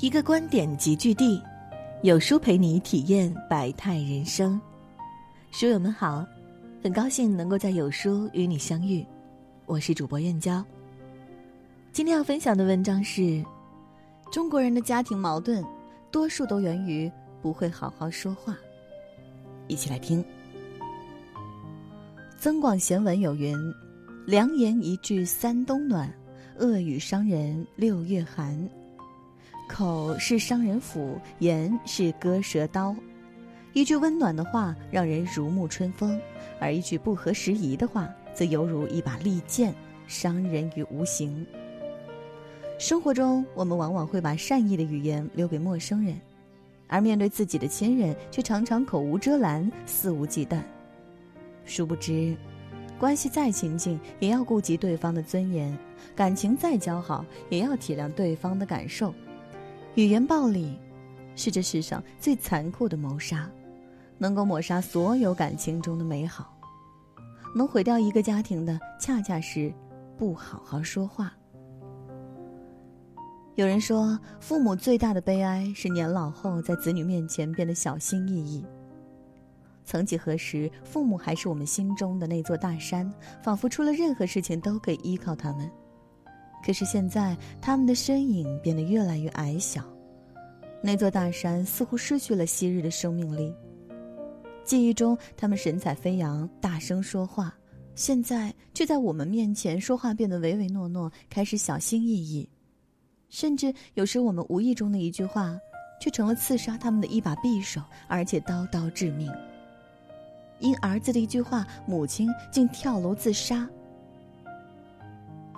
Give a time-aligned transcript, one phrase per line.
[0.00, 1.42] 一个观点集聚地，
[2.04, 4.60] 有书陪你体验百态人生。
[5.50, 6.24] 书友们好，
[6.80, 9.04] 很高兴能够在有书与你相遇，
[9.66, 10.64] 我是主播燕娇。
[11.92, 13.44] 今天要分享的文章是：
[14.30, 15.66] 中国人的家庭矛盾，
[16.12, 17.10] 多数都源于
[17.42, 18.56] 不会好好说话。
[19.66, 20.22] 一起来听。
[22.38, 23.58] 《增广贤文》有云
[24.24, 26.08] ：“良言一句三冬暖，
[26.56, 28.56] 恶语伤人六月寒。”
[29.68, 32.96] 口是伤人斧，言是割舌刀。
[33.74, 36.18] 一句温暖的话让人如沐春风，
[36.58, 39.72] 而一句不合时宜的话，则犹如一把利剑，
[40.06, 41.46] 伤人于无形。
[42.78, 46.18] 生活中，我们往往会把善意的语言留给陌生人，
[46.88, 50.60] 而面对自己的亲人，却常常口无遮拦、肆无忌惮。
[51.64, 52.34] 殊不知，
[52.98, 55.76] 关系再亲近，也要顾及对方的尊严；
[56.16, 59.14] 感情再交好，也要体谅对方的感受。
[59.98, 60.78] 语言暴力，
[61.34, 63.50] 是这世上最残酷的谋杀，
[64.16, 66.56] 能够抹杀所有感情中的美好，
[67.52, 69.74] 能毁掉一个家庭的，恰恰是
[70.16, 71.32] 不好好说话。
[73.56, 78.64] 有人说，父母最大的悲哀是年老后在子女面前变得小心翼翼。
[79.84, 85.68] 曾几何时，父母还是我们心中的那座大山，仿佛出了任何事情都可以依靠他们。
[86.68, 89.82] 可是现在，他们的身影变得越来越矮小，
[90.82, 93.50] 那座大山似乎失去了昔日的生命力。
[94.64, 97.50] 记忆中，他们神采飞扬，大声说话；
[97.94, 102.46] 现在却在我们面前说话变得唯唯诺诺，开始小心翼翼。
[103.30, 105.58] 甚至有时，我们无意中的一句话，
[106.02, 109.32] 却成了刺杀他们的一把匕首，而且刀刀致命。
[110.58, 113.66] 因儿子的一句话，母亲竟跳楼自杀。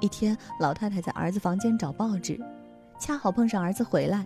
[0.00, 2.40] 一天，老太太在儿子房间找报纸，
[3.00, 4.24] 恰好碰上儿子回来。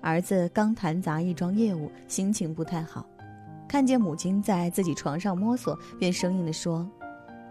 [0.00, 3.06] 儿子刚谈砸一桩业务，心情不太好，
[3.68, 6.88] 看见母亲在自己床上摸索，便生硬地说：“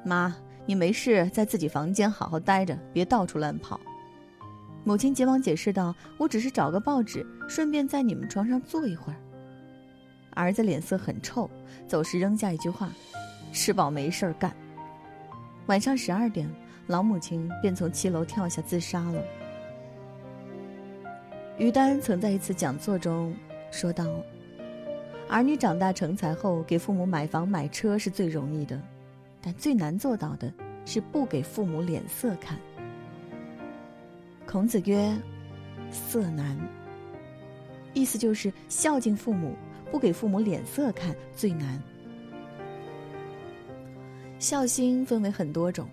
[0.03, 3.80] 妈，你没事在自己房间好好待着，别到处乱跑。”
[4.84, 9.16] 母亲急忙解释道：“我只是找个报纸，顺便在你们床上坐一会儿。”
[10.35, 11.47] 儿子脸色很臭，
[11.88, 12.91] 走时扔下一句话
[13.53, 14.52] ：“吃饱没事儿干。”
[15.68, 16.50] 晚上十二点。
[16.86, 19.24] 老母亲便从七楼跳下自杀了。
[21.58, 23.34] 于丹曾在一次讲座中
[23.72, 24.06] 说道
[25.30, 28.82] ：“儿女长大成才后，给父母买房买车是最容易的，
[29.42, 30.52] 但最难做到的
[30.86, 32.58] 是不给父母脸色看。”
[34.46, 35.16] 孔子曰
[35.90, 36.58] ：“色难。”
[37.94, 39.56] 意思就是孝敬父母，
[39.92, 41.82] 不给父母脸色看最难。
[44.40, 45.88] 孝心分为很多种。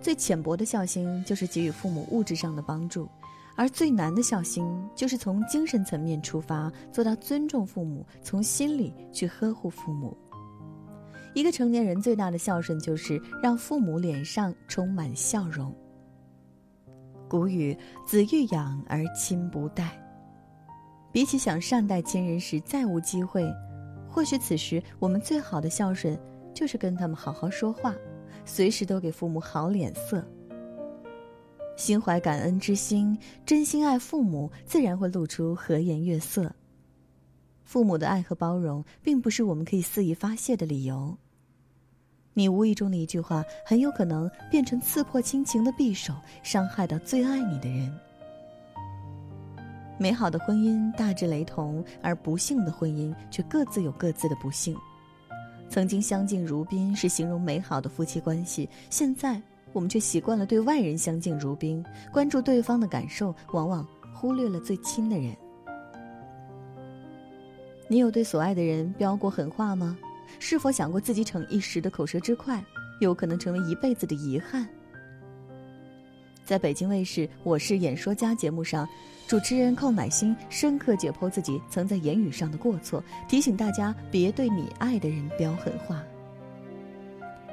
[0.00, 3.08] 最浅薄的孝心就是给予父母物质上的帮助，
[3.56, 4.64] 而最难的孝心
[4.94, 10.16] 就是从精神层面出发，做到尊重父母，从心里去呵护父母。
[11.34, 15.74] 一个成年人最大的孝顺就是让父母脸上充满笑容。
[17.28, 17.76] 古语
[18.06, 20.00] “子欲养而亲不待”，
[21.12, 23.44] 比起想善待亲人时再无机会，
[24.08, 26.18] 或许此时我们最好的孝顺
[26.54, 27.94] 就是跟他们好好说话。
[28.48, 30.26] 随时都给父母好脸色，
[31.76, 36.50] 心怀感恩之心，真心爱父母，自然会露出和颜悦色。
[37.62, 41.18] 父母的爱和包容，并不是我们可以肆意发泄的理由。
[42.32, 47.94] 你无意中的一句话，很有可能变成刺破亲情的匕首，伤害到最爱你的人。
[49.98, 54.74] 美好的婚姻大致雷同，而不幸的婚姻却各自有各自的不幸。
[55.78, 59.40] 曾经相敬如宾是形容美好的夫妻关系，现在
[59.72, 65.36] 我们却习惯了对外人相敬如宾，关注对方的感受，往往忽略了最亲的人。
[67.86, 69.96] 你有对所爱的人飙过狠话吗？
[70.40, 72.60] 是否想过自己逞一时的口舌之快，
[72.98, 74.68] 有可能成为一辈子的遗憾？
[76.48, 78.88] 在北京卫视《我是演说家》节目上，
[79.26, 86.02] 主持人寇乃馨深刻解剖自己曾在言语上的过错，提醒大家别对你爱的人飙狠话。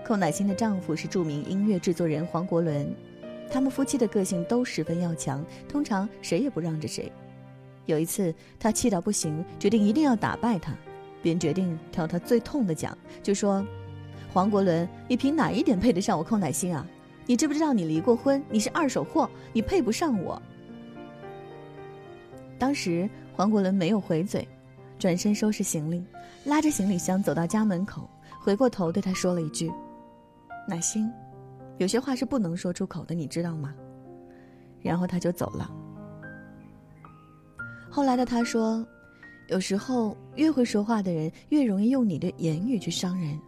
[0.05, 2.89] 寇乃馨的丈夫是著名音乐制作人黄国伦，
[3.51, 7.11] 他们夫妻的个性都十分要强，通常谁也不让着谁。
[7.87, 10.73] 有一次，他气到不行，决定一定要打败他，
[11.21, 13.61] 便决定挑他最痛的讲，就说
[14.31, 16.87] ：“黄国伦，你凭哪一点配得上我寇乃馨啊？”
[17.27, 18.43] 你知不知道你离过婚？
[18.49, 20.39] 你是二手货，你配不上我。
[22.59, 24.47] 当时黄国伦没有回嘴，
[24.99, 26.03] 转身收拾行李，
[26.43, 28.07] 拉着行李箱走到家门口，
[28.39, 29.71] 回过头对他说了一句
[30.69, 31.11] ：“乃馨，
[31.79, 33.73] 有些话是不能说出口的，你知道吗？”
[34.81, 35.69] 然后他就走了。
[37.89, 38.85] 后来的他说，
[39.47, 43.39] 有时候越会说话的人越容易用你的言语去伤人，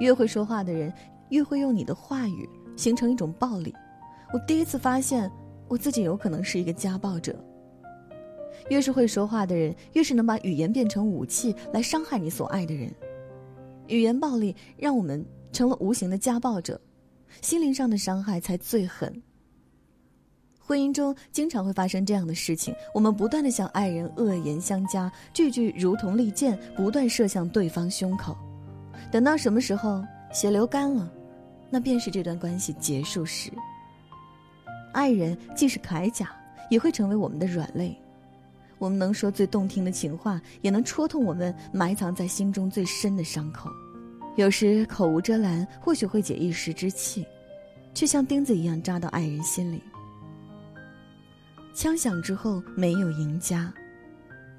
[0.00, 0.90] 越会说话的人
[1.28, 3.74] 越会用你的话语形成一种暴力。
[4.32, 5.30] 我第一次发现，
[5.68, 7.34] 我自己有可能是一个家暴者。
[8.70, 12.90] 越是会说话的人，越是能把语言变成武器来伤害你所爱的人。
[13.88, 16.80] 语言暴力让我们成了无形的家暴者，
[17.42, 19.22] 心灵上的伤害才最狠。
[20.58, 28.34] 婚姻中经常会发生这样的事情：我们不断的向爱人恶言相加，句句如同利剑，不断射向对方胸口。
[29.12, 31.12] 等到什么时候血流干了，
[31.74, 33.50] 那便是这段关系结束时。
[34.92, 36.30] 爱人既是铠甲，
[36.70, 37.98] 也会成为我们的软肋。
[38.78, 43.68] 我们能说最动听的情话，也能戳痛我们埋藏在心中最深的伤口。
[44.36, 47.26] 有时口无遮拦，或许会解一时之气，
[47.92, 49.82] 却像钉子一样扎到爱人心里。
[51.74, 53.74] 枪响之后没有赢家，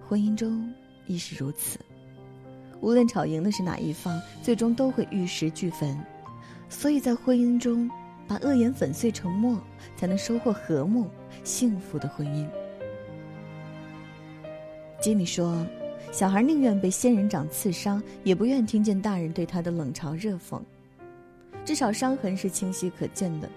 [0.05, 0.69] 婚姻中
[1.07, 1.79] 亦是如此。
[2.81, 5.97] 无论吵赢的是哪一方，最终都会玉石俱焚。
[6.69, 7.89] 所以在婚姻中，
[8.27, 9.59] 把恶言粉碎成沫，
[9.95, 11.07] 才能收获和睦、
[11.43, 12.47] 幸福的婚姻。
[14.99, 15.65] 吉米说
[16.11, 20.59] ：“小孩宁愿被仙人掌刺伤，也不愿听见大人对他的冷嘲热讽。
[21.63, 23.49] 至少伤痕是清晰可见的，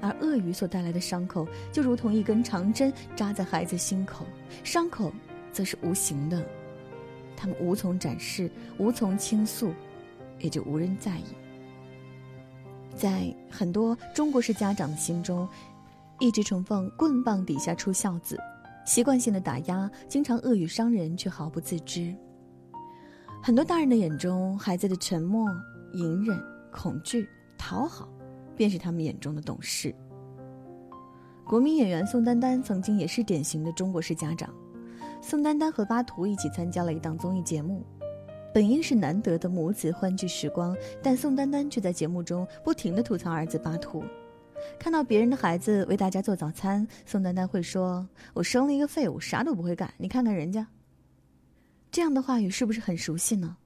[0.00, 4.24] 而鳄鱼所带来的伤口，就如同一根长针扎在孩子心口，
[4.62, 5.12] 伤口
[5.52, 6.44] 则是无形的，
[7.36, 9.72] 他们无从展示，无从倾诉，
[10.38, 11.24] 也就无人在意。
[12.96, 15.48] 在很多中国式家长的心中，
[16.18, 18.38] 一直崇奉棍棒底下出孝子。”
[18.84, 22.12] 习惯性的打压，经常恶语伤人，却毫不自知。
[23.40, 25.48] 很多大人的眼中，孩子的沉默、
[25.94, 26.36] 隐忍、
[26.72, 28.08] 恐惧、讨好，
[28.56, 29.94] 便是他们眼中的懂事。
[31.44, 34.52] 国民演员宋丹丹曾经也是典型的中国式家长。
[35.20, 37.84] 宋丹丹和巴图一起参加了一档综艺节目，
[38.52, 44.04] 本应是难得的母子欢聚时光，但宋丹丹却在节目中不停的吐槽儿子巴图。
[44.78, 49.92] 看到别人的孩子为大家做早餐，宋丹丹会说：“我生了一个废物，啥都不会干。
[49.96, 50.66] 你看看人家。”
[51.90, 53.56] 这样的话语是不是很熟悉呢？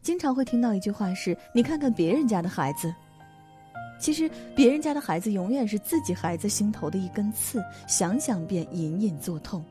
[0.00, 2.92] 经常会听到一句话是：“你看看别人家的孩子。”
[4.00, 9.64] 其实，别人家的孩子永远是自己孩子心头的一根刺，想想便隐隐作痛。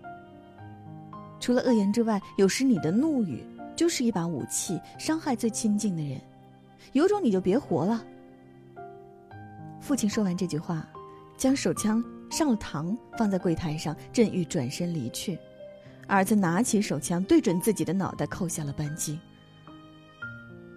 [1.38, 3.44] 除了恶言之外，有时你的怒语
[3.82, 6.22] 就是一把武器，伤害最亲近的人。
[6.92, 8.06] 有种你就别活了。
[9.80, 10.88] 父亲说完这句话，
[11.36, 15.36] 将手枪上了膛，放在柜台上，正欲转身离去，
[16.06, 19.20] 儿子拿起手枪对准自己的脑袋，扣下了扳机。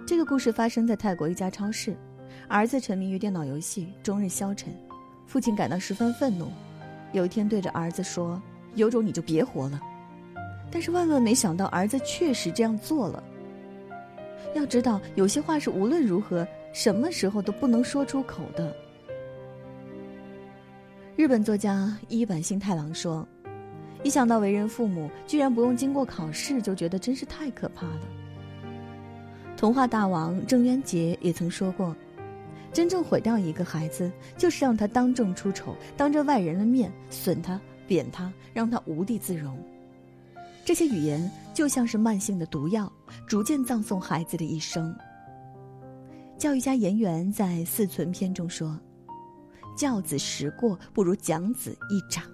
[0.06, 1.94] 这个故事发生在泰国一家超市，
[2.48, 4.74] 儿子沉迷于电脑游戏，终日消沉，
[5.26, 6.50] 父亲感到十分愤怒，
[7.12, 8.40] 有一天对着儿子说
[8.74, 9.78] ：“有种你就别活了。”
[10.74, 13.22] 但是万万没想到，儿子确实这样做了。
[14.56, 18.74] 要知道，有些话是无论如何、什么时候都不能说出口的。
[21.14, 23.24] 日本作家一坂幸太郎说
[24.02, 28.00] ：“一想到为人父母居然不用经过考试，就觉得真是太可怕了。”
[29.56, 31.94] 童话大王郑渊洁也曾说过
[32.74, 39.56] ：“真正毁掉一个孩子，就是让他当众出丑，当着外人的面损他、贬他，让他无地自容。
[40.64, 42.90] 这些语言就像是慢性的毒药，
[43.26, 44.96] 逐渐葬送孩子的一生。”
[46.38, 48.78] 教育家颜元在《四存篇》中说。
[49.76, 52.24] 教子十过，不如讲子一长。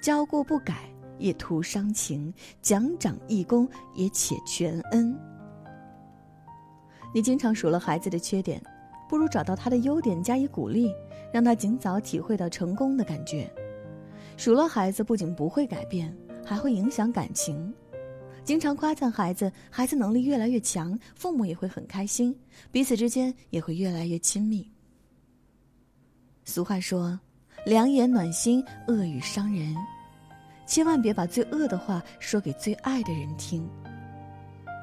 [0.00, 0.88] 教过不改，
[1.18, 5.18] 也徒伤情；讲长一功，也且全恩。
[7.12, 8.62] 你经常数落孩子的缺点，
[9.08, 10.94] 不如找到他的优点加以鼓励，
[11.32, 13.52] 让他尽早体会到成功的感觉。
[14.36, 17.72] 数落孩子不仅不会改变，还会影响感情。
[18.44, 22.36] 经常夸赞孩子，孩子能力越来越强，父母也会很开心，
[22.70, 24.68] 彼此之间也会越来越亲密。
[26.44, 27.18] 俗话说
[27.64, 29.76] ：“良言暖心，恶语伤人。”
[30.66, 33.68] 千万别把最恶的话说给最爱的人听。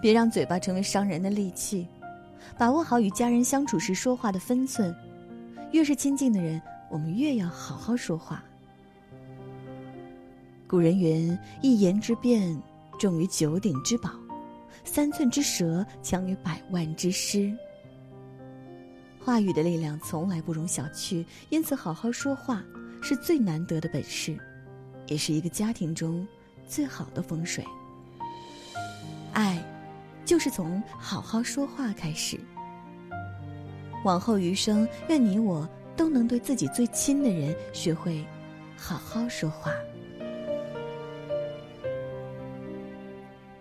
[0.01, 1.85] 别让嘴巴成为伤人的利器，
[2.57, 4.95] 把握好与家人相处时说话的分寸。
[5.73, 8.41] 越是亲近的人，我们越要好好说话。
[10.69, 12.55] 古人云：“一言之辩，
[12.99, 14.11] 重于九鼎之宝；
[14.83, 17.51] 三寸之舌，强于百万之师。”
[19.19, 22.63] 话语的力量从来不容小觑，因此好好说话
[23.01, 24.38] 是最难得的本事，
[25.07, 26.27] 也是一个家庭中
[26.67, 27.65] 最好的风水。
[29.33, 29.59] 爱，
[30.23, 32.39] 就是从好好说话开始。
[34.05, 38.23] 往后余生，愿你我都能对自己最亲的人学会
[38.77, 39.73] 好好说话。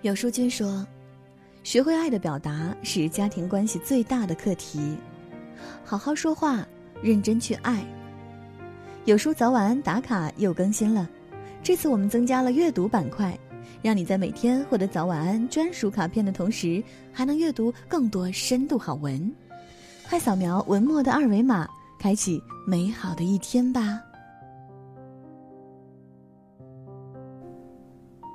[0.02, 0.86] 有书君说
[1.64, 4.96] ：“学会爱的表达是家庭关系最大的课题，
[5.84, 6.64] 好好说话，
[7.02, 7.84] 认真去爱。”
[9.06, 11.08] 有书早晚安打卡又更新了，
[11.64, 13.36] 这次我们增加了阅读板块，
[13.82, 16.80] 让你在每天获得早晚安专属卡片的同时，
[17.12, 19.34] 还能阅读更多深度好文。
[20.08, 24.00] 快扫描文末的二维码，开启美好的一天吧。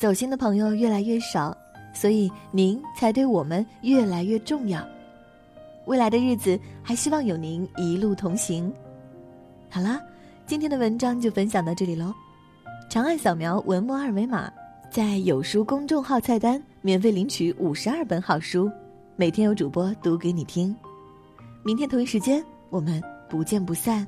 [0.00, 1.54] 走心的朋友越来越少，
[1.92, 4.82] 所以您才对我们越来越重要。
[5.84, 8.72] 未来的日子还希望有您一路同行。
[9.68, 10.00] 好啦，
[10.46, 12.14] 今天的文章就分享到这里喽。
[12.88, 14.50] 长按扫描文末二维码，
[14.90, 18.70] 在有书公众号菜单免费领取五十二本好书，
[19.16, 20.74] 每天有主播读给你听。
[21.62, 24.06] 明天同一时间，我们不见不散。